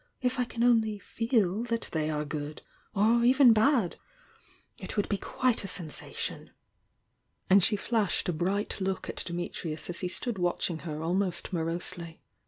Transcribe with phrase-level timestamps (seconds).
[0.19, 2.63] If I can only 'feel' that they are good!—
[2.95, 3.97] or even bad!—
[4.83, 6.49] it would be quite a ■ensation!"
[7.51, 11.53] And she flashed a bright look at Dimi trius as he stood watching her almost
[11.53, 12.19] morosely.